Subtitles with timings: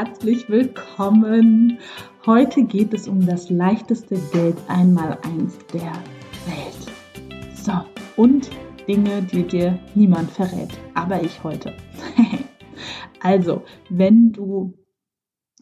[0.00, 1.78] herzlich willkommen.
[2.24, 5.92] Heute geht es um das leichteste Geld einmal eins der
[6.46, 7.54] Welt.
[7.54, 7.72] So,
[8.16, 8.48] und
[8.88, 11.74] Dinge, die dir niemand verrät, aber ich heute.
[13.20, 13.60] also,
[13.90, 14.72] wenn du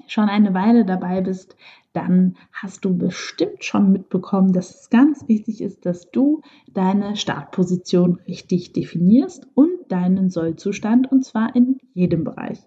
[0.06, 1.56] schon eine Weile dabei bist,
[1.92, 8.20] dann hast du bestimmt schon mitbekommen, dass es ganz wichtig ist, dass du deine Startposition
[8.28, 12.60] richtig definierst und deinen Sollzustand und zwar in jedem Bereich.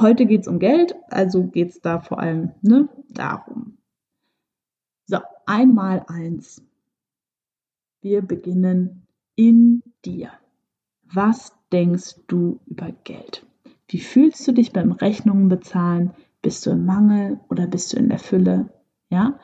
[0.00, 3.78] Heute geht es um Geld, also geht es da vor allem ne, darum.
[5.06, 6.62] So, einmal eins.
[8.00, 10.30] Wir beginnen in dir.
[11.02, 13.46] Was denkst du über Geld?
[13.88, 16.12] Wie fühlst du dich beim Rechnungen bezahlen?
[16.42, 18.70] Bist du im Mangel oder bist du in der Fülle?
[19.10, 19.38] Ja,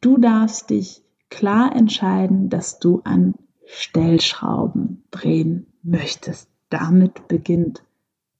[0.00, 6.50] du darfst dich klar entscheiden, dass du an Stellschrauben drehen möchtest.
[6.68, 7.84] Damit beginnt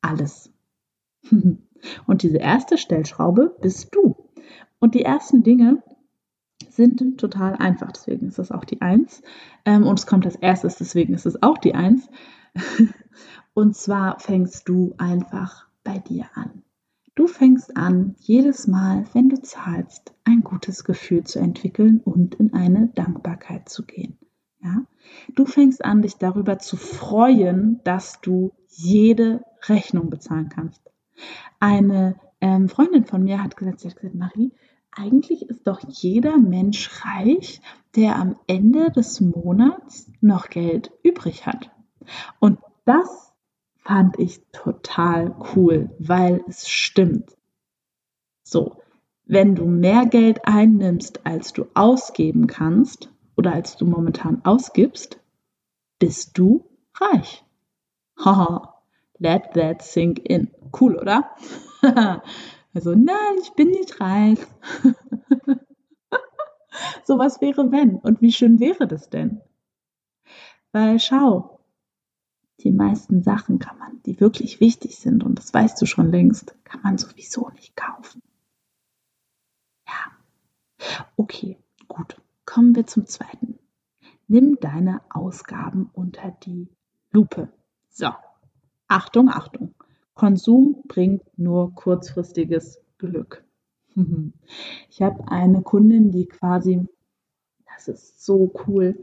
[0.01, 0.53] alles.
[2.07, 4.17] Und diese erste Stellschraube bist du.
[4.79, 5.83] Und die ersten Dinge
[6.71, 7.93] sind total einfach.
[7.93, 9.23] Deswegen ist das auch die Eins.
[9.65, 12.09] Ähm, und es kommt als erstes, deswegen ist es auch die Eins.
[13.55, 16.63] Und zwar fängst du einfach bei dir an.
[17.15, 22.53] Du fängst an, jedes Mal, wenn du zahlst, ein gutes Gefühl zu entwickeln und in
[22.53, 24.19] eine Dankbarkeit zu gehen.
[24.63, 24.83] Ja?
[25.35, 30.83] Du fängst an, dich darüber zu freuen, dass du jede Rechnung bezahlen kannst.
[31.61, 34.53] Eine ähm, Freundin von mir hat gesagt, sie hat gesagt, Marie,
[34.91, 37.61] eigentlich ist doch jeder Mensch reich,
[37.95, 41.71] der am Ende des Monats noch Geld übrig hat.
[42.41, 43.33] Und das
[43.77, 47.37] fand ich total cool, weil es stimmt.
[48.43, 48.81] So,
[49.25, 55.19] wenn du mehr Geld einnimmst, als du ausgeben kannst oder als du momentan ausgibst,
[55.99, 56.65] bist du
[56.95, 57.45] reich.
[58.25, 58.76] Haha,
[59.19, 60.51] let that sink in.
[60.79, 61.31] Cool, oder?
[62.75, 64.39] also, nein, ich bin nicht reich.
[67.05, 67.97] so was wäre wenn?
[67.97, 69.41] Und wie schön wäre das denn?
[70.73, 71.61] Weil schau,
[72.61, 76.55] die meisten Sachen kann man, die wirklich wichtig sind, und das weißt du schon längst,
[76.65, 78.23] kann man sowieso nicht kaufen.
[79.87, 80.13] Ja.
[81.17, 82.21] Okay, gut.
[82.45, 83.59] Kommen wir zum zweiten.
[84.29, 86.69] Nimm deine Ausgaben unter die
[87.11, 87.53] Lupe.
[87.91, 88.13] So.
[88.89, 89.75] Achtung, Achtung.
[90.15, 93.45] Konsum bringt nur kurzfristiges Glück.
[94.91, 96.87] Ich habe eine Kundin, die quasi,
[97.75, 99.03] das ist so cool.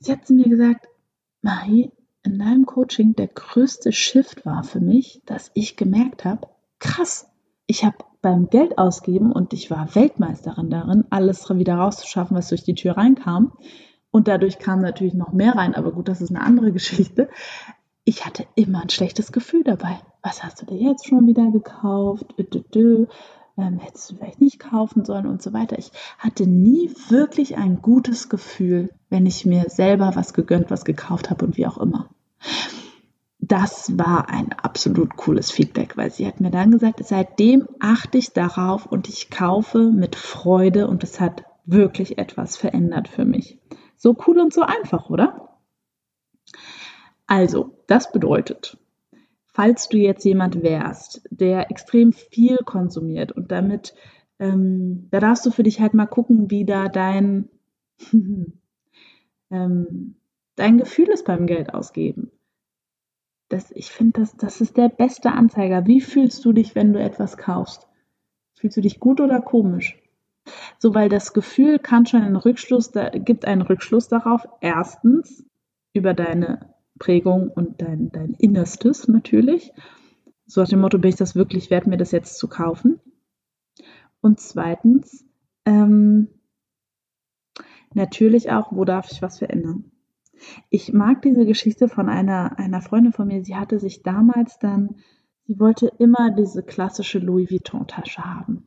[0.00, 0.88] Sie hat zu mir gesagt,
[1.42, 1.92] Marie,
[2.24, 6.48] in deinem Coaching der größte Shift war für mich, dass ich gemerkt habe,
[6.78, 7.28] krass,
[7.66, 12.64] ich habe beim Geld ausgeben und ich war Weltmeisterin darin, alles wieder rauszuschaffen, was durch
[12.64, 13.52] die Tür reinkam.
[14.10, 17.28] Und dadurch kam natürlich noch mehr rein, aber gut, das ist eine andere Geschichte.
[18.04, 20.00] Ich hatte immer ein schlechtes Gefühl dabei.
[20.22, 22.26] Was hast du dir jetzt schon wieder gekauft?
[23.56, 25.78] Ähm, hättest du vielleicht nicht kaufen sollen und so weiter.
[25.78, 31.30] Ich hatte nie wirklich ein gutes Gefühl, wenn ich mir selber was gegönnt, was gekauft
[31.30, 32.10] habe und wie auch immer
[33.48, 38.32] das war ein absolut cooles Feedback, weil sie hat mir dann gesagt, seitdem achte ich
[38.32, 43.58] darauf und ich kaufe mit Freude und es hat wirklich etwas verändert für mich.
[43.96, 45.53] So cool und so einfach, oder?
[47.26, 48.76] Also, das bedeutet,
[49.46, 53.94] falls du jetzt jemand wärst, der extrem viel konsumiert und damit,
[54.38, 57.48] ähm, da darfst du für dich halt mal gucken, wie da dein,
[59.50, 60.16] ähm,
[60.56, 62.30] dein Gefühl ist beim Geld ausgeben
[63.54, 65.86] das, ich finde, das, das ist der beste Anzeiger.
[65.86, 67.88] Wie fühlst du dich, wenn du etwas kaufst?
[68.54, 70.00] Fühlst du dich gut oder komisch?
[70.78, 75.44] So, weil das Gefühl kann schon einen Rückschluss, da, gibt einen Rückschluss darauf, erstens
[75.92, 76.73] über deine
[77.04, 79.72] Prägung und dein, dein Innerstes natürlich.
[80.46, 82.98] So nach dem Motto, bin ich das wirklich wert, mir das jetzt zu kaufen?
[84.22, 85.26] Und zweitens,
[85.66, 86.28] ähm,
[87.92, 89.92] natürlich auch, wo darf ich was verändern?
[90.70, 93.44] Ich mag diese Geschichte von einer, einer Freundin von mir.
[93.44, 94.96] Sie hatte sich damals dann,
[95.46, 98.66] sie wollte immer diese klassische Louis Vuitton-Tasche haben.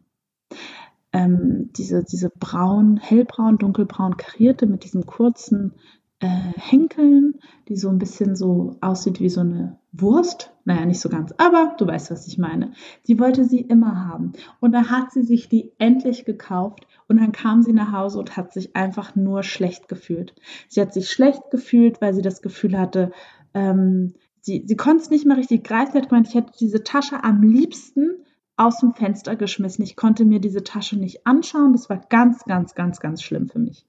[1.12, 5.74] Ähm, diese, diese braun, hellbraun, dunkelbraun karierte mit diesen kurzen
[6.20, 7.36] äh, Henkeln,
[7.68, 10.52] die so ein bisschen so aussieht wie so eine Wurst.
[10.66, 12.74] Naja, nicht so ganz, aber du weißt, was ich meine.
[13.04, 14.34] Sie wollte sie immer haben.
[14.60, 18.36] Und da hat sie sich die endlich gekauft und dann kam sie nach Hause und
[18.36, 20.34] hat sich einfach nur schlecht gefühlt.
[20.68, 23.12] Sie hat sich schlecht gefühlt, weil sie das Gefühl hatte,
[23.54, 25.92] ähm, sie, sie konnte es nicht mehr richtig greifen.
[25.94, 28.24] Sie hat gemeint, ich hätte diese Tasche am liebsten
[28.58, 29.84] aus dem Fenster geschmissen.
[29.84, 31.74] Ich konnte mir diese Tasche nicht anschauen.
[31.74, 33.86] Das war ganz, ganz, ganz, ganz schlimm für mich.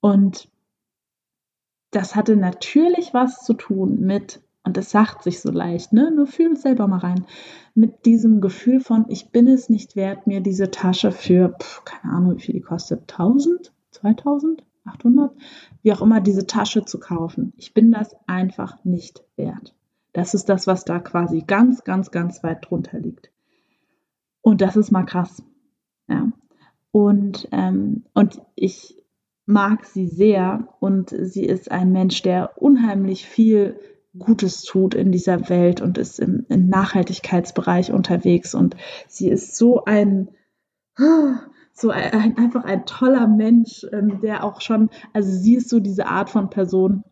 [0.00, 0.48] Und
[1.92, 6.10] das hatte natürlich was zu tun mit Und es sagt sich so leicht, ne?
[6.10, 7.26] Nur fühl selber mal rein.
[7.74, 12.14] Mit diesem Gefühl von, ich bin es nicht wert, mir diese Tasche für, pf, keine
[12.14, 15.34] Ahnung, wie viel die kostet, 1000, 2000, 800,
[15.82, 17.52] wie auch immer, diese Tasche zu kaufen.
[17.56, 19.74] Ich bin das einfach nicht wert.
[20.12, 23.30] Das ist das, was da quasi ganz, ganz, ganz weit drunter liegt.
[24.42, 25.42] Und das ist mal krass.
[26.08, 26.30] Ja.
[26.92, 29.01] Und, ähm, und ich
[29.46, 33.78] mag sie sehr und sie ist ein Mensch, der unheimlich viel
[34.18, 38.54] Gutes tut in dieser Welt und ist im, im Nachhaltigkeitsbereich unterwegs.
[38.54, 38.76] Und
[39.08, 40.28] sie ist so ein
[41.72, 46.06] so ein, einfach ein toller Mensch, ähm, der auch schon, also sie ist so diese
[46.06, 47.02] Art von Person,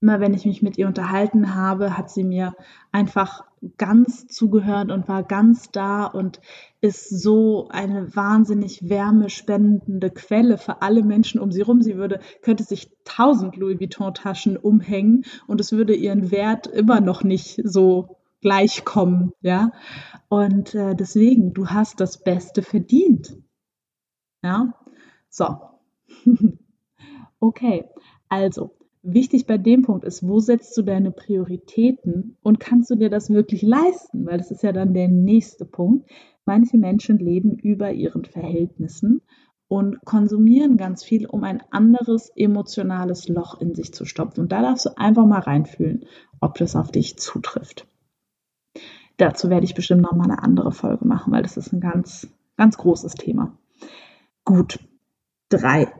[0.00, 2.54] immer wenn ich mich mit ihr unterhalten habe, hat sie mir
[2.92, 3.44] einfach
[3.76, 6.40] ganz zugehört und war ganz da und
[6.80, 11.82] ist so eine wahnsinnig wärmespendende Quelle für alle Menschen um sie rum.
[11.82, 17.00] Sie würde, könnte sich tausend Louis Vuitton Taschen umhängen und es würde ihren Wert immer
[17.00, 19.72] noch nicht so gleichkommen, ja.
[20.28, 23.36] Und äh, deswegen, du hast das Beste verdient.
[24.42, 24.74] Ja,
[25.28, 25.58] so.
[27.40, 27.84] okay,
[28.30, 33.10] also wichtig bei dem Punkt ist, wo setzt du deine Prioritäten und kannst du dir
[33.10, 34.26] das wirklich leisten?
[34.26, 36.10] Weil das ist ja dann der nächste Punkt.
[36.44, 39.22] Manche Menschen leben über ihren Verhältnissen
[39.68, 44.40] und konsumieren ganz viel, um ein anderes emotionales Loch in sich zu stopfen.
[44.40, 46.06] Und da darfst du einfach mal reinfühlen,
[46.40, 47.86] ob das auf dich zutrifft.
[49.16, 52.26] Dazu werde ich bestimmt noch mal eine andere Folge machen, weil das ist ein ganz,
[52.56, 53.56] ganz großes Thema.
[54.44, 54.80] Gut.
[55.50, 55.92] Drei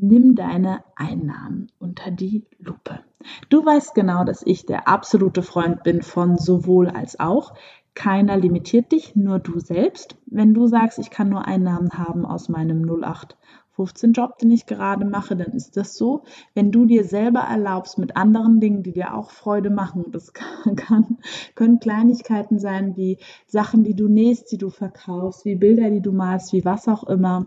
[0.00, 3.00] nimm deine Einnahmen unter die Lupe.
[3.48, 7.54] Du weißt genau, dass ich der absolute Freund bin von sowohl als auch.
[7.94, 10.16] Keiner limitiert dich, nur du selbst.
[10.26, 15.04] Wenn du sagst, ich kann nur Einnahmen haben aus meinem 0815 Job, den ich gerade
[15.04, 16.22] mache, dann ist das so.
[16.54, 20.32] Wenn du dir selber erlaubst mit anderen Dingen, die dir auch Freude machen, das
[20.76, 21.18] kann,
[21.54, 26.12] können Kleinigkeiten sein wie Sachen, die du nähst, die du verkaufst, wie Bilder, die du
[26.12, 27.44] malst, wie was auch immer.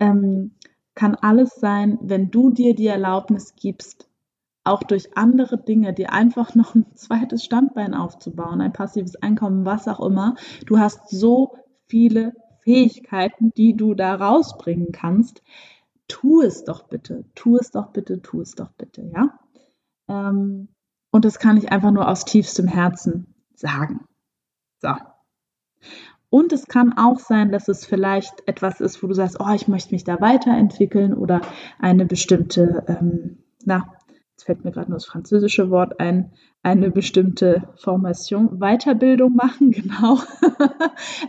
[0.00, 0.52] Ähm,
[0.94, 4.08] kann alles sein, wenn du dir die Erlaubnis gibst,
[4.64, 9.88] auch durch andere Dinge, dir einfach noch ein zweites Standbein aufzubauen, ein passives Einkommen, was
[9.88, 10.36] auch immer.
[10.66, 11.56] Du hast so
[11.86, 15.42] viele Fähigkeiten, die du da rausbringen kannst.
[16.08, 19.38] Tu es doch bitte, tu es doch bitte, tu es doch bitte, ja.
[20.08, 20.68] Ähm,
[21.10, 24.06] und das kann ich einfach nur aus tiefstem Herzen sagen.
[24.80, 24.94] So.
[26.30, 29.68] Und es kann auch sein, dass es vielleicht etwas ist, wo du sagst, oh, ich
[29.68, 31.40] möchte mich da weiterentwickeln oder
[31.78, 33.84] eine bestimmte, ähm, na,
[34.32, 36.32] jetzt fällt mir gerade nur das französische Wort ein,
[36.62, 40.18] eine bestimmte Formation, Weiterbildung machen, genau.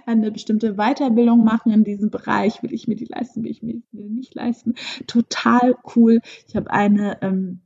[0.06, 2.64] eine bestimmte Weiterbildung machen in diesem Bereich.
[2.64, 4.76] Will ich mir die leisten, will ich mir die nicht leisten?
[5.08, 6.22] Total cool.
[6.48, 7.62] Ich habe eine ähm,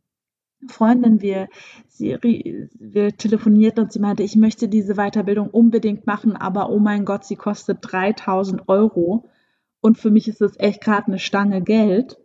[0.68, 1.48] Freundin, wir,
[1.88, 7.06] sie, wir telefoniert und sie meinte, ich möchte diese Weiterbildung unbedingt machen, aber oh mein
[7.06, 9.30] Gott, sie kostet 3000 Euro
[9.82, 12.18] und für mich ist das echt gerade eine Stange Geld.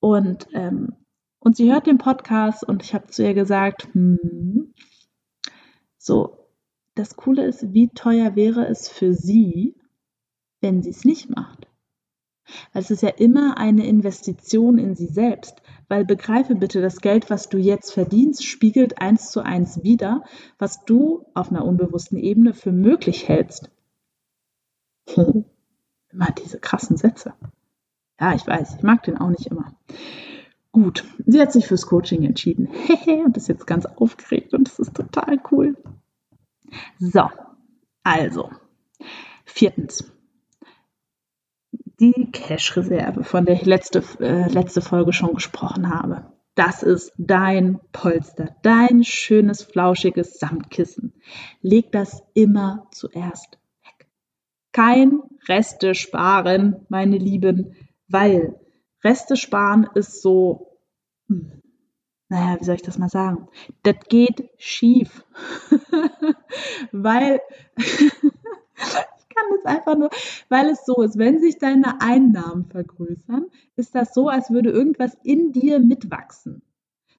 [0.00, 0.94] Und, ähm,
[1.38, 4.72] und sie hört den Podcast und ich habe zu ihr gesagt, hm,
[5.98, 6.38] so,
[6.94, 9.74] das Coole ist, wie teuer wäre es für sie,
[10.60, 11.66] wenn sie es nicht macht?
[12.72, 15.62] Weil es ist ja immer eine Investition in sie selbst.
[15.88, 20.24] Weil begreife bitte, das Geld, was du jetzt verdienst, spiegelt eins zu eins wider,
[20.58, 23.70] was du auf einer unbewussten Ebene für möglich hältst.
[25.10, 25.44] Hm.
[26.10, 27.34] Immer diese krassen Sätze.
[28.20, 29.74] Ja, ich weiß, ich mag den auch nicht immer.
[30.72, 32.68] Gut, sie hat sich fürs Coaching entschieden.
[33.24, 35.76] und ist jetzt ganz aufgeregt und das ist total cool.
[36.98, 37.28] So,
[38.02, 38.50] also,
[39.44, 40.10] viertens
[42.00, 46.32] die Cash-Reserve, von der ich letzte, äh, letzte Folge schon gesprochen habe.
[46.54, 51.12] Das ist dein Polster, dein schönes, flauschiges Samtkissen.
[51.60, 54.08] Leg das immer zuerst weg.
[54.72, 57.74] Kein Reste sparen, meine Lieben,
[58.08, 58.54] weil
[59.02, 60.78] Reste sparen ist so,
[61.28, 61.60] hm,
[62.28, 63.48] naja, wie soll ich das mal sagen?
[63.82, 65.24] Das geht schief.
[66.92, 67.40] weil
[69.34, 70.10] kann es einfach nur,
[70.48, 75.16] weil es so ist, wenn sich deine Einnahmen vergrößern, ist das so, als würde irgendwas
[75.22, 76.62] in dir mitwachsen.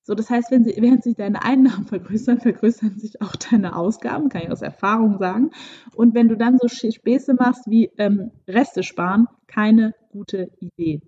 [0.07, 4.29] So, das heißt, wenn sie, während sich deine Einnahmen vergrößern, vergrößern sich auch deine Ausgaben,
[4.29, 5.49] kann ich aus Erfahrung sagen.
[5.95, 11.01] Und wenn du dann so Späße machst wie ähm, Reste sparen, keine gute Idee.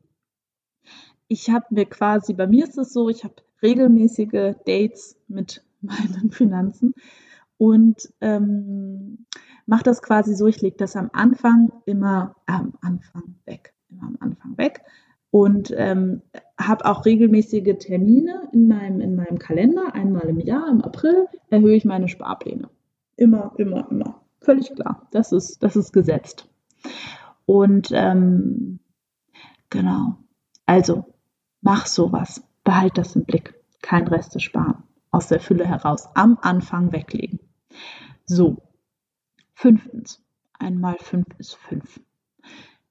[1.27, 6.31] Ich habe mir quasi, bei mir ist es so, ich habe regelmäßige Dates mit meinen
[6.31, 6.95] Finanzen
[7.57, 9.27] und ähm,
[9.67, 13.73] mache das quasi so, ich lege das am Anfang immer am Anfang weg.
[13.89, 14.81] Immer am Anfang weg.
[15.29, 16.21] Und ähm,
[16.59, 19.93] habe auch regelmäßige Termine in meinem, in meinem Kalender.
[19.93, 22.69] Einmal im Jahr, im April, erhöhe ich meine Sparpläne.
[23.17, 24.21] Immer, immer, immer.
[24.39, 25.07] Völlig klar.
[25.11, 26.49] Das ist, das ist gesetzt.
[27.45, 28.79] Und ähm,
[29.69, 30.15] genau.
[30.65, 31.05] Also,
[31.61, 32.43] mach sowas.
[32.63, 33.55] Behalt das im Blick.
[33.81, 34.83] Kein Reste sparen.
[35.11, 36.07] Aus der Fülle heraus.
[36.15, 37.39] Am Anfang weglegen.
[38.25, 38.66] So.
[39.59, 40.23] Fünftens.
[40.59, 41.99] Einmal fünf ist fünf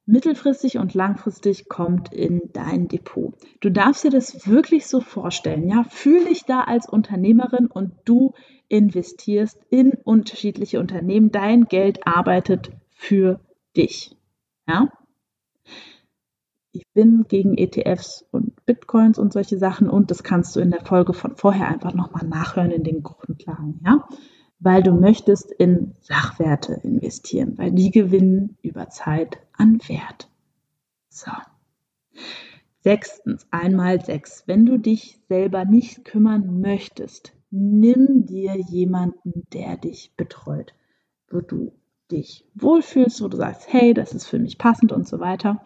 [0.04, 3.34] mittelfristig und langfristig kommt in dein Depot.
[3.60, 5.84] Du darfst dir das wirklich so vorstellen, ja?
[5.88, 8.34] Fühl dich da als Unternehmerin und du
[8.66, 11.30] investierst in unterschiedliche Unternehmen.
[11.30, 13.38] Dein Geld arbeitet für
[13.76, 14.16] dich,
[14.66, 14.88] ja?
[16.72, 20.84] Ich bin gegen ETFs und Bitcoins und solche Sachen und das kannst du in der
[20.84, 24.08] Folge von vorher einfach nochmal nachhören in den Grundlagen, ja?
[24.66, 30.28] Weil du möchtest in Sachwerte investieren, weil die gewinnen über Zeit an Wert.
[31.08, 31.30] So.
[32.80, 34.42] Sechstens, einmal sechs.
[34.46, 40.74] Wenn du dich selber nicht kümmern möchtest, nimm dir jemanden, der dich betreut,
[41.30, 41.70] wo du
[42.10, 45.64] dich wohlfühlst, wo du sagst, hey, das ist für mich passend und so weiter.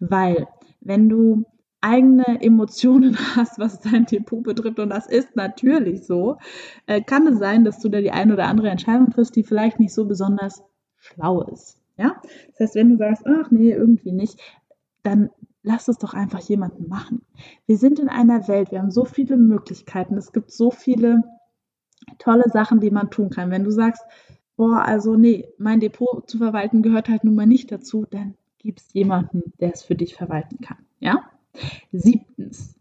[0.00, 0.48] Weil
[0.80, 1.44] wenn du
[1.80, 6.38] eigene Emotionen hast, was dein Depot betrifft, und das ist natürlich so,
[6.86, 9.78] äh, kann es sein, dass du da die eine oder andere Entscheidung triffst, die vielleicht
[9.78, 10.62] nicht so besonders
[10.96, 11.78] schlau ist.
[11.96, 12.20] Ja?
[12.50, 14.40] Das heißt, wenn du sagst, ach nee, irgendwie nicht,
[15.02, 15.30] dann
[15.62, 17.22] lass es doch einfach jemanden machen.
[17.66, 21.22] Wir sind in einer Welt, wir haben so viele Möglichkeiten, es gibt so viele
[22.18, 23.50] tolle Sachen, die man tun kann.
[23.50, 24.02] Wenn du sagst,
[24.56, 28.80] boah, also nee, mein Depot zu verwalten gehört halt nun mal nicht dazu, dann gibt
[28.80, 30.78] es jemanden, der es für dich verwalten kann.
[31.00, 31.28] Ja?
[31.92, 32.74] Siebtens,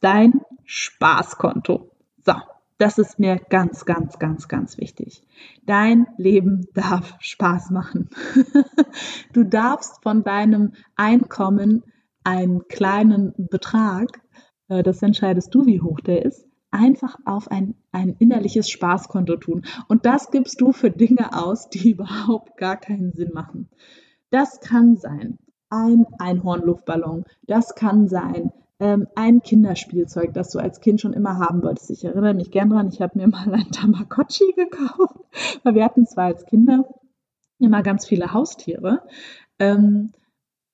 [0.00, 1.90] dein Spaßkonto.
[2.24, 2.34] So,
[2.78, 5.22] das ist mir ganz, ganz, ganz, ganz wichtig.
[5.66, 8.10] Dein Leben darf Spaß machen.
[9.32, 11.82] du darfst von deinem Einkommen
[12.24, 14.20] einen kleinen Betrag,
[14.68, 19.64] äh, das entscheidest du, wie hoch der ist, einfach auf ein, ein innerliches Spaßkonto tun.
[19.88, 23.68] Und das gibst du für Dinge aus, die überhaupt gar keinen Sinn machen.
[24.30, 25.38] Das kann sein,
[25.70, 27.24] ein Einhornluftballon.
[27.46, 31.90] Das kann sein ähm, ein Kinderspielzeug, das du als Kind schon immer haben wolltest.
[31.90, 35.24] Ich erinnere mich gern dran, ich habe mir mal ein Tamagotchi gekauft,
[35.62, 36.84] weil wir hatten zwar als Kinder
[37.58, 39.02] immer ganz viele Haustiere.
[39.58, 40.12] Ähm,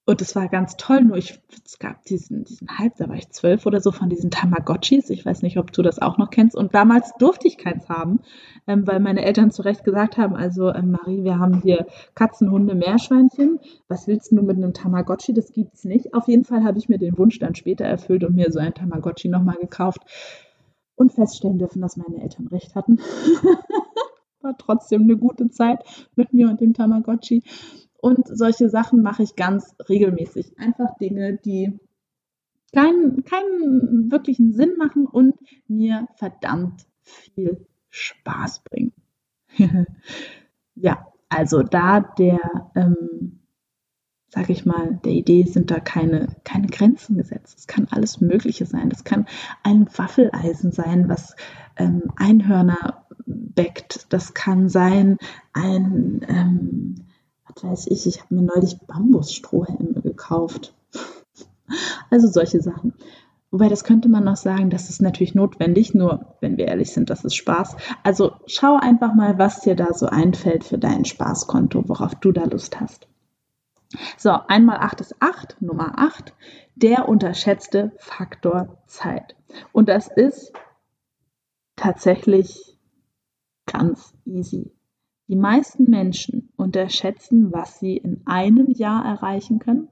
[0.06, 3.30] und es war ganz toll, nur ich, es gab diesen, diesen Hype, da war ich
[3.30, 5.08] zwölf oder so, von diesen Tamagotchis.
[5.08, 6.54] Ich weiß nicht, ob du das auch noch kennst.
[6.54, 8.20] Und damals durfte ich keins haben,
[8.66, 12.50] ähm, weil meine Eltern zu Recht gesagt haben, also ähm, Marie, wir haben hier Katzen,
[12.50, 13.60] Hunde, Meerschweinchen.
[13.88, 15.32] Was willst du mit einem Tamagotchi?
[15.32, 16.12] Das gibt's nicht.
[16.12, 18.74] Auf jeden Fall habe ich mir den Wunsch dann später erfüllt und mir so ein
[18.74, 20.02] Tamagotchi nochmal gekauft
[20.96, 22.98] und feststellen dürfen, dass meine Eltern recht hatten.
[24.44, 25.80] war trotzdem eine gute Zeit
[26.14, 27.42] mit mir und dem Tamagotchi.
[28.04, 30.58] Und solche Sachen mache ich ganz regelmäßig.
[30.58, 31.80] Einfach Dinge, die
[32.70, 35.36] keinen, keinen wirklichen Sinn machen und
[35.68, 38.92] mir verdammt viel Spaß bringen.
[40.74, 42.40] ja, also da der,
[42.74, 43.40] ähm,
[44.28, 47.58] sage ich mal, der Idee sind da keine, keine Grenzen gesetzt.
[47.58, 48.90] Es kann alles Mögliche sein.
[48.90, 49.24] Das kann
[49.62, 51.36] ein Waffeleisen sein, was
[51.76, 54.12] ähm, Einhörner backt.
[54.12, 55.16] Das kann sein
[55.54, 56.96] ein ähm,
[57.54, 60.74] was weiß ich, ich habe mir neulich Bambusstrohhelme gekauft.
[62.10, 62.92] Also solche Sachen.
[63.50, 67.08] Wobei das könnte man noch sagen, das ist natürlich notwendig, nur wenn wir ehrlich sind,
[67.08, 67.76] das ist Spaß.
[68.02, 72.44] Also schau einfach mal, was dir da so einfällt für dein Spaßkonto, worauf du da
[72.44, 73.08] Lust hast.
[74.18, 76.34] So, einmal 8 ist 8, Nummer 8,
[76.74, 79.36] der unterschätzte Faktor Zeit.
[79.72, 80.52] Und das ist
[81.76, 82.76] tatsächlich
[83.66, 84.72] ganz easy.
[85.26, 89.88] Die meisten Menschen unterschätzen, was sie in einem Jahr erreichen können.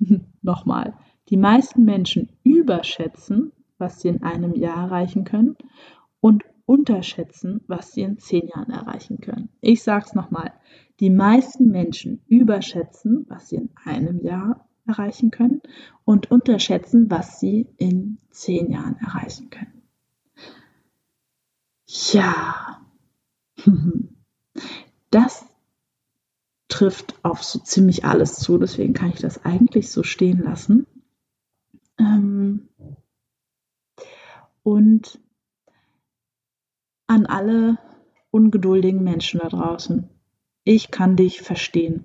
[0.42, 0.94] Nochmal,
[1.28, 5.56] die meisten Menschen überschätzen, was sie in einem Jahr erreichen können
[6.20, 9.48] und unterschätzen, was sie in zehn Jahren erreichen können.
[9.60, 10.52] Ich sage es nochmal,
[11.00, 15.62] die meisten Menschen überschätzen, was sie in einem Jahr erreichen können
[16.04, 19.82] und unterschätzen, was sie in zehn Jahren erreichen können.
[21.86, 22.80] Ja,
[25.10, 25.46] das
[26.68, 30.86] trifft auf so ziemlich alles zu, deswegen kann ich das eigentlich so stehen lassen.
[31.98, 32.68] Ähm
[34.62, 35.18] und
[37.06, 37.78] an alle
[38.30, 40.10] ungeduldigen Menschen da draußen.
[40.64, 42.04] Ich kann dich verstehen.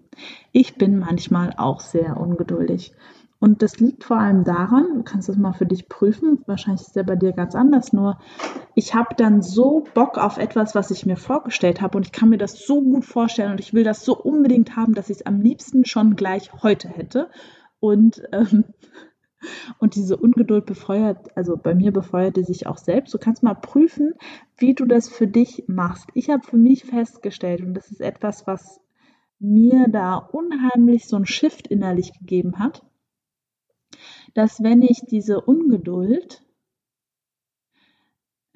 [0.53, 2.93] Ich bin manchmal auch sehr ungeduldig.
[3.43, 6.95] Und das liegt vor allem daran, du kannst das mal für dich prüfen, wahrscheinlich ist
[6.95, 8.17] der bei dir ganz anders, nur
[8.73, 12.29] ich habe dann so Bock auf etwas, was ich mir vorgestellt habe und ich kann
[12.29, 15.25] mir das so gut vorstellen und ich will das so unbedingt haben, dass ich es
[15.25, 17.29] am liebsten schon gleich heute hätte.
[17.81, 18.63] Und ähm,
[19.77, 23.13] Und diese Ungeduld befeuert, also bei mir befeuert die sich auch selbst.
[23.13, 24.13] Du kannst mal prüfen,
[24.55, 26.07] wie du das für dich machst.
[26.13, 28.79] Ich habe für mich festgestellt, und das ist etwas, was
[29.39, 32.83] mir da unheimlich so ein Shift innerlich gegeben hat,
[34.33, 36.43] dass wenn ich diese Ungeduld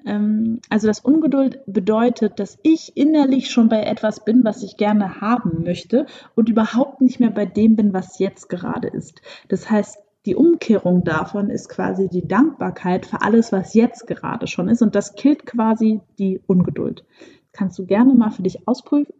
[0.04, 5.20] ähm, also das Ungeduld bedeutet, dass ich innerlich schon bei etwas bin, was ich gerne
[5.20, 9.20] haben möchte und überhaupt nicht mehr bei dem bin, was jetzt gerade ist.
[9.48, 14.68] Das heißt, die Umkehrung davon ist quasi die Dankbarkeit für alles, was jetzt gerade schon
[14.68, 17.04] ist und das killt quasi die Ungeduld.
[17.52, 18.60] Kannst du gerne mal für dich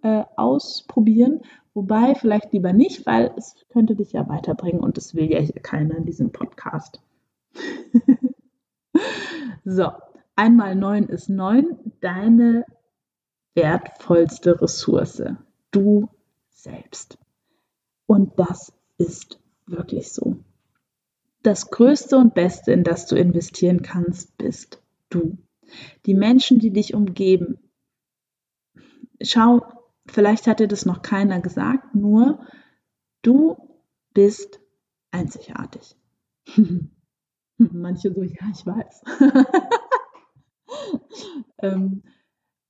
[0.02, 1.40] äh, ausprobieren,
[1.74, 5.60] wobei vielleicht lieber nicht, weil es könnte dich ja weiterbringen und das will ja hier
[5.62, 7.00] keiner in diesem Podcast.
[9.64, 9.90] so,
[10.38, 12.64] Einmal neun ist neun, deine
[13.54, 15.20] wertvollste Ressource,
[15.72, 16.08] du
[16.50, 17.18] selbst.
[18.06, 20.36] Und das ist wirklich so.
[21.42, 24.80] Das Größte und Beste, in das du investieren kannst, bist
[25.10, 25.38] du.
[26.06, 27.58] Die Menschen, die dich umgeben.
[29.20, 29.62] Schau,
[30.06, 32.46] vielleicht hat dir das noch keiner gesagt, nur
[33.22, 33.56] du
[34.14, 34.60] bist
[35.10, 35.96] einzigartig.
[37.58, 39.02] Manche so, ja, ich weiß.
[41.62, 42.02] ähm,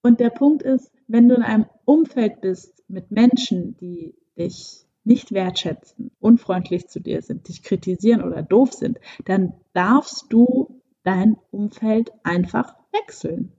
[0.02, 5.32] und der Punkt ist, wenn du in einem Umfeld bist mit Menschen, die dich nicht
[5.32, 12.12] wertschätzen, unfreundlich zu dir sind, dich kritisieren oder doof sind, dann darfst du dein Umfeld
[12.22, 13.52] einfach wechseln.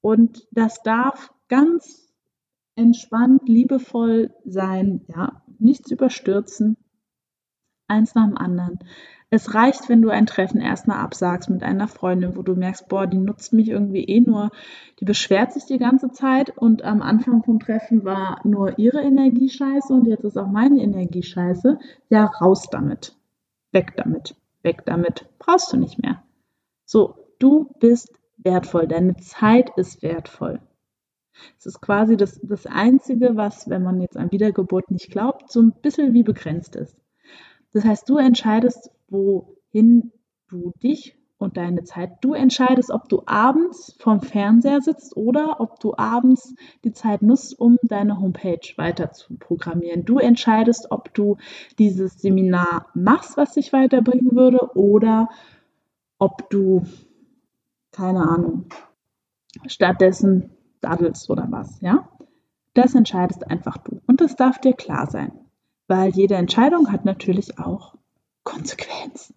[0.00, 2.07] Und das darf ganz
[2.78, 6.76] entspannt, liebevoll sein, ja, nichts überstürzen,
[7.88, 8.78] eins nach dem anderen.
[9.30, 13.06] Es reicht, wenn du ein Treffen erstmal absagst mit einer Freundin, wo du merkst, boah,
[13.06, 14.50] die nutzt mich irgendwie eh nur,
[15.00, 19.50] die beschwert sich die ganze Zeit und am Anfang vom Treffen war nur ihre Energie
[19.50, 21.78] scheiße und jetzt ist auch meine Energie scheiße.
[22.08, 23.16] Ja, raus damit.
[23.70, 24.34] Weg damit.
[24.62, 25.28] Weg damit.
[25.38, 26.22] Brauchst du nicht mehr.
[26.86, 28.86] So, du bist wertvoll.
[28.86, 30.60] Deine Zeit ist wertvoll.
[31.58, 35.60] Es ist quasi das, das Einzige, was, wenn man jetzt an Wiedergeburt nicht glaubt, so
[35.60, 36.96] ein bisschen wie begrenzt ist.
[37.72, 40.12] Das heißt, du entscheidest, wohin
[40.48, 42.18] du dich und deine Zeit.
[42.20, 47.58] Du entscheidest, ob du abends vorm Fernseher sitzt oder ob du abends die Zeit nutzt,
[47.58, 50.04] um deine Homepage weiter zu programmieren.
[50.04, 51.36] Du entscheidest, ob du
[51.78, 55.28] dieses Seminar machst, was dich weiterbringen würde, oder
[56.18, 56.84] ob du,
[57.92, 58.66] keine Ahnung,
[59.66, 62.08] stattdessen daddelst oder was, ja?
[62.74, 64.00] Das entscheidest einfach du.
[64.06, 65.32] Und das darf dir klar sein,
[65.86, 67.96] weil jede Entscheidung hat natürlich auch
[68.44, 69.34] Konsequenzen.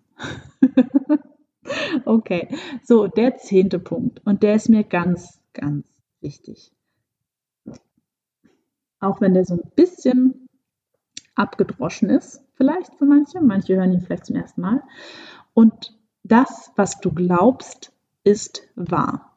[2.06, 2.48] okay,
[2.84, 5.86] so der zehnte Punkt und der ist mir ganz, ganz
[6.20, 6.72] wichtig.
[9.00, 10.48] Auch wenn der so ein bisschen
[11.36, 14.84] abgedroschen ist, vielleicht für manche, manche hören ihn vielleicht zum ersten Mal.
[15.54, 17.92] Und das, was du glaubst,
[18.24, 19.31] ist wahr.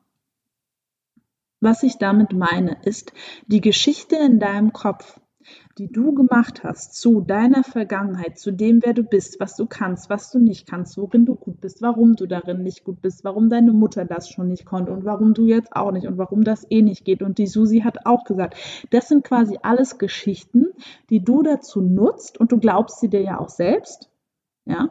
[1.64, 3.14] Was ich damit meine, ist
[3.46, 5.18] die Geschichte in deinem Kopf,
[5.78, 10.10] die du gemacht hast zu deiner Vergangenheit, zu dem, wer du bist, was du kannst,
[10.10, 13.48] was du nicht kannst, worin du gut bist, warum du darin nicht gut bist, warum
[13.48, 16.66] deine Mutter das schon nicht konnte und warum du jetzt auch nicht und warum das
[16.68, 17.22] eh nicht geht.
[17.22, 18.58] Und die Susi hat auch gesagt,
[18.90, 20.66] das sind quasi alles Geschichten,
[21.08, 24.10] die du dazu nutzt und du glaubst sie dir ja auch selbst,
[24.66, 24.90] ja,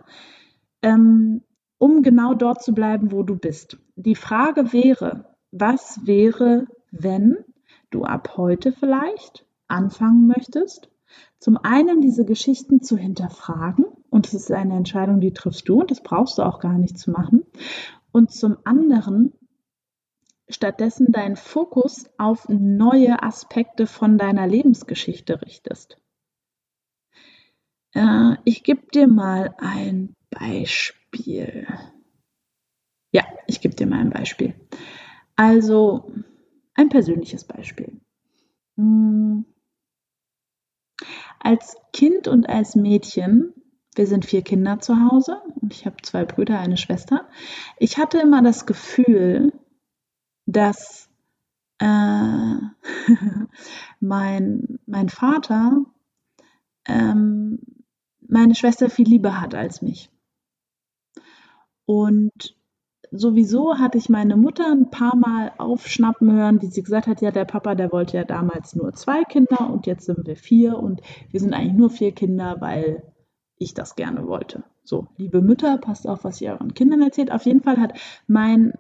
[0.82, 1.44] ähm,
[1.78, 3.78] um genau dort zu bleiben, wo du bist.
[3.96, 7.38] Die Frage wäre, was wäre, wenn
[7.92, 10.90] du ab heute vielleicht anfangen möchtest.
[11.38, 15.92] Zum einen diese Geschichten zu hinterfragen und das ist eine Entscheidung, die triffst du und
[15.92, 17.44] das brauchst du auch gar nicht zu machen.
[18.12, 19.34] Und zum anderen
[20.50, 25.98] stattdessen deinen Fokus auf neue Aspekte von deiner Lebensgeschichte richtest.
[27.94, 31.68] Äh, ich gebe dir mal ein Beispiel.
[33.12, 34.56] Ja, ich gebe dir mal ein Beispiel.
[35.36, 36.12] Also
[36.76, 38.00] ein persönliches Beispiel.
[38.78, 39.46] Hm,
[41.40, 43.54] als Kind und als Mädchen,
[43.96, 47.30] wir sind vier Kinder zu Hause und ich habe zwei Brüder, eine Schwester.
[47.78, 49.54] Ich hatte immer das Gefühl,
[50.46, 51.10] dass
[51.80, 52.56] äh,
[54.00, 55.86] mein, mein Vater
[56.86, 57.60] ähm,
[58.22, 60.10] meine Schwester viel lieber hat als mich.
[61.86, 62.56] Und
[63.14, 67.32] sowieso hatte ich meine Mutter ein paar Mal aufschnappen hören, wie sie gesagt hat, ja,
[67.32, 71.02] der Papa, der wollte ja damals nur zwei Kinder und jetzt sind wir vier und
[71.30, 73.04] wir sind eigentlich nur vier Kinder, weil
[73.58, 74.64] ich das gerne wollte.
[74.84, 77.32] So, liebe Mütter, passt auf, was ihr euren Kindern erzählt.
[77.32, 77.94] Auf jeden Fall hat
[78.28, 78.74] mein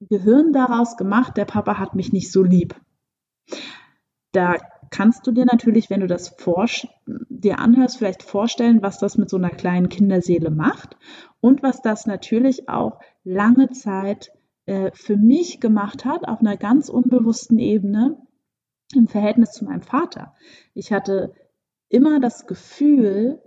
[0.00, 2.76] Gehirn daraus gemacht, der Papa hat mich nicht so lieb.
[4.32, 4.56] Da
[4.90, 6.36] kannst du dir natürlich, wenn du das
[7.28, 10.96] dir anhörst, vielleicht vorstellen, was das mit so einer kleinen Kinderseele macht
[11.40, 14.32] und was das natürlich auch lange Zeit
[14.66, 18.16] äh, für mich gemacht hat, auf einer ganz unbewussten Ebene
[18.94, 20.34] im Verhältnis zu meinem Vater.
[20.74, 21.34] Ich hatte
[21.88, 23.42] immer das Gefühl,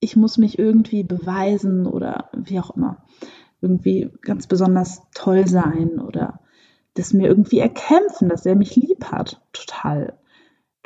[0.00, 3.04] ich muss mich irgendwie beweisen oder wie auch immer,
[3.60, 6.40] irgendwie ganz besonders toll sein oder
[6.94, 9.40] das mir irgendwie erkämpfen, dass er mich lieb hat.
[9.52, 10.18] Total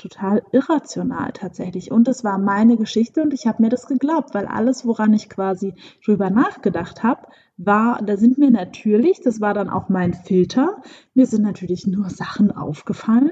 [0.00, 1.92] total irrational tatsächlich.
[1.92, 5.28] Und es war meine Geschichte und ich habe mir das geglaubt, weil alles, woran ich
[5.28, 10.82] quasi drüber nachgedacht habe, war, da sind mir natürlich, das war dann auch mein Filter,
[11.14, 13.30] mir sind natürlich nur Sachen aufgefallen,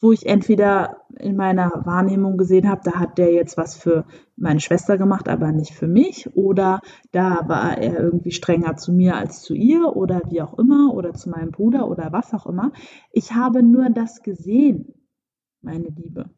[0.00, 4.04] wo ich entweder in meiner Wahrnehmung gesehen habe, da hat der jetzt was für
[4.36, 6.80] meine Schwester gemacht, aber nicht für mich, oder
[7.12, 11.14] da war er irgendwie strenger zu mir als zu ihr, oder wie auch immer, oder
[11.14, 12.72] zu meinem Bruder, oder was auch immer.
[13.12, 14.92] Ich habe nur das gesehen
[15.62, 16.30] meine Liebe.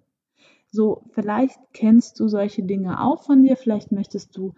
[0.71, 4.55] So, vielleicht kennst du solche Dinge auch von dir, vielleicht möchtest du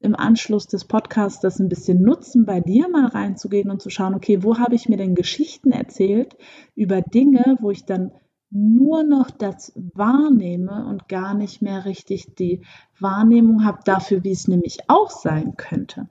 [0.00, 4.14] im Anschluss des Podcasts das ein bisschen nutzen, bei dir mal reinzugehen und zu schauen,
[4.14, 6.36] okay, wo habe ich mir denn Geschichten erzählt
[6.74, 8.12] über Dinge, wo ich dann
[8.50, 12.62] nur noch das wahrnehme und gar nicht mehr richtig die
[12.98, 16.08] Wahrnehmung habe dafür, wie es nämlich auch sein könnte.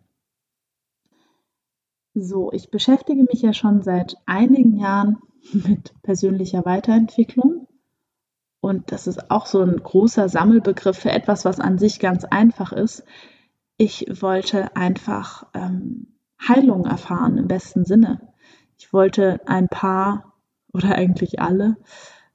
[2.14, 5.18] So, ich beschäftige mich ja schon seit einigen Jahren
[5.54, 7.67] mit persönlicher Weiterentwicklung
[8.60, 12.72] und das ist auch so ein großer Sammelbegriff für etwas, was an sich ganz einfach
[12.72, 13.04] ist.
[13.78, 16.16] Ich wollte einfach ähm,
[16.46, 18.34] Heilung erfahren im besten Sinne.
[18.78, 20.34] Ich wollte ein paar
[20.74, 21.78] oder eigentlich alle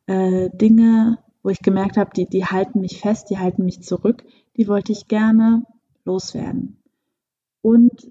[0.06, 4.24] äh, Dinge, wo ich gemerkt habe, die, die halten mich fest, die halten mich zurück,
[4.56, 5.64] die wollte ich gerne
[6.04, 6.78] loswerden.
[7.62, 8.10] Und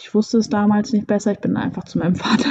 [0.00, 1.32] ich wusste es damals nicht besser.
[1.32, 2.48] Ich bin einfach zu meinem Vater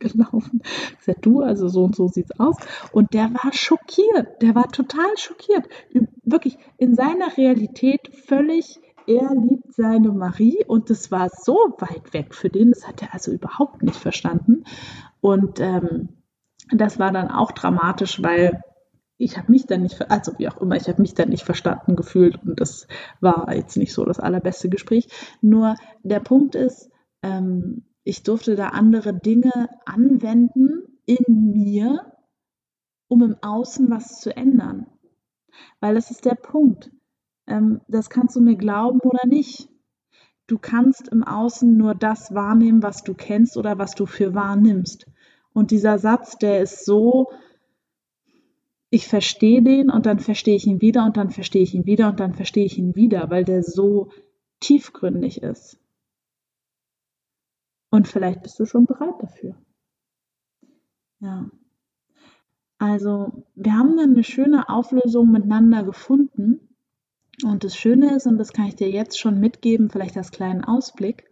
[0.00, 0.62] gelaufen.
[0.98, 2.56] Ich sagte, du, also so und so sieht's aus.
[2.92, 4.42] Und der war schockiert.
[4.42, 5.68] Der war total schockiert.
[6.24, 12.34] Wirklich in seiner Realität völlig, er liebt seine Marie und das war so weit weg
[12.34, 12.70] für den.
[12.70, 14.64] Das hat er also überhaupt nicht verstanden.
[15.20, 16.10] Und ähm,
[16.72, 18.62] das war dann auch dramatisch, weil
[19.20, 21.94] ich habe mich dann nicht, also wie auch immer, ich habe mich dann nicht verstanden
[21.94, 22.86] gefühlt und das
[23.20, 25.08] war jetzt nicht so das allerbeste Gespräch.
[25.42, 26.90] Nur der Punkt ist,
[27.22, 32.12] ähm, ich durfte da andere Dinge anwenden in mir,
[33.06, 34.86] um im Außen was zu ändern.
[35.78, 36.90] Weil das ist der Punkt.
[37.46, 39.68] Ähm, das kannst du mir glauben oder nicht.
[40.48, 45.06] Du kannst im Außen nur das wahrnehmen, was du kennst oder was du für wahrnimmst.
[45.52, 47.28] Und dieser Satz, der ist so
[48.92, 52.08] ich verstehe den und dann verstehe ich ihn wieder und dann verstehe ich ihn wieder
[52.08, 54.08] und dann verstehe ich ihn wieder, weil der so
[54.58, 55.78] tiefgründig ist.
[57.90, 59.56] Und vielleicht bist du schon bereit dafür.
[61.18, 61.50] Ja.
[62.78, 66.68] Also, wir haben dann eine schöne Auflösung miteinander gefunden.
[67.44, 70.64] Und das Schöne ist, und das kann ich dir jetzt schon mitgeben, vielleicht als kleinen
[70.64, 71.24] Ausblick,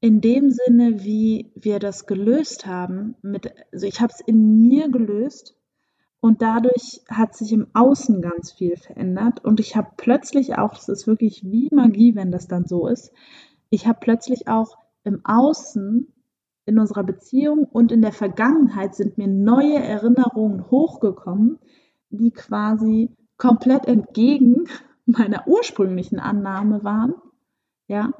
[0.00, 4.88] in dem Sinne, wie wir das gelöst haben, mit, also ich habe es in mir
[4.88, 5.56] gelöst
[6.20, 9.44] und dadurch hat sich im Außen ganz viel verändert.
[9.44, 13.12] Und ich habe plötzlich auch, das ist wirklich wie Magie, wenn das dann so ist,
[13.70, 16.06] ich habe plötzlich auch im Außen,
[16.66, 21.58] in unserer Beziehung und in der Vergangenheit sind mir neue Erinnerungen hochgekommen,
[22.10, 24.68] die quasi komplett entgegen
[25.06, 27.14] meiner ursprünglichen Annahme waren.
[27.86, 28.12] Ja,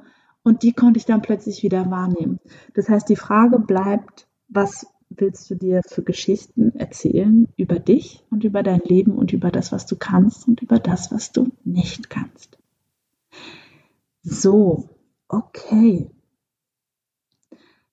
[0.43, 2.39] und die konnte ich dann plötzlich wieder wahrnehmen.
[2.73, 8.43] Das heißt, die Frage bleibt, was willst du dir für Geschichten erzählen über dich und
[8.43, 12.09] über dein Leben und über das, was du kannst und über das, was du nicht
[12.09, 12.57] kannst.
[14.21, 14.89] So,
[15.27, 16.09] okay.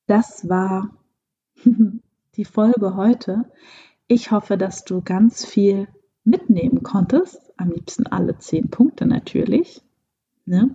[0.06, 0.90] Das war
[2.36, 3.50] die Folge heute.
[4.08, 5.88] Ich hoffe, dass du ganz viel
[6.24, 7.52] mitnehmen konntest.
[7.56, 9.82] Am liebsten alle zehn Punkte natürlich.
[10.44, 10.74] Ne?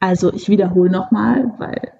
[0.00, 1.92] Also ich wiederhole nochmal, weil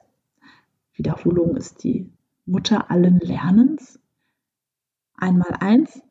[0.95, 2.11] Wiederholung ist die
[2.45, 3.99] Mutter allen Lernens?
[5.15, 6.03] Einmal eins,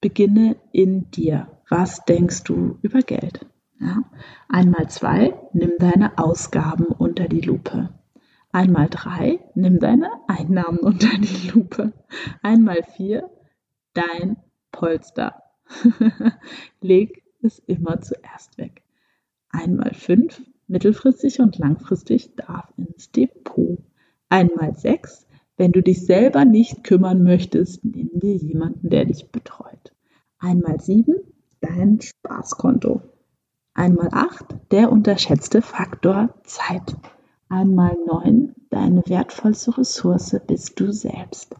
[0.00, 1.48] beginne in dir.
[1.68, 3.46] Was denkst du über Geld?
[3.78, 4.02] Ja.
[4.48, 7.90] Einmal zwei, nimm deine Ausgaben unter die Lupe.
[8.54, 11.92] Einmal drei, nimm deine Einnahmen unter die Lupe.
[12.40, 13.28] Einmal vier,
[13.94, 14.36] dein
[14.70, 15.42] Polster.
[16.80, 18.82] Leg es immer zuerst weg.
[19.50, 23.78] Einmal fünf, mittelfristig und langfristig darf ins Depot.
[24.28, 29.92] Einmal sechs, wenn du dich selber nicht kümmern möchtest, nimm dir jemanden, der dich betreut.
[30.38, 31.16] Einmal sieben,
[31.60, 33.02] dein Spaßkonto.
[33.74, 36.94] Einmal acht, der unterschätzte Faktor Zeit.
[37.48, 41.54] Einmal neun, deine wertvollste Ressource bist du selbst.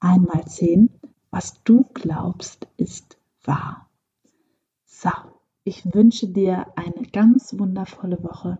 [0.00, 0.90] Einmal zehn,
[1.30, 3.88] was du glaubst, ist wahr.
[4.84, 5.10] So,
[5.64, 8.58] Ich wünsche dir eine ganz wundervolle Woche.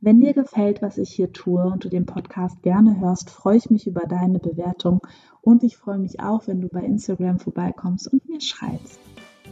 [0.00, 3.70] Wenn dir gefällt, was ich hier tue und du den Podcast gerne hörst, freue ich
[3.70, 5.00] mich über deine Bewertung
[5.40, 8.98] und ich freue mich auch, wenn du bei Instagram vorbeikommst und mir schreibst.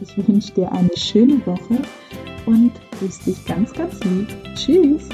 [0.00, 1.82] Ich wünsche dir eine schöne Woche
[2.46, 4.28] und grüße dich ganz, ganz lieb.
[4.54, 5.08] Tschüss!